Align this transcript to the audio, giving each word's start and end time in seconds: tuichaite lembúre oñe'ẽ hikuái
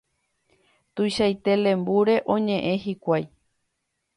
tuichaite 0.93 1.51
lembúre 1.63 2.15
oñe'ẽ 2.35 2.73
hikuái 2.85 3.25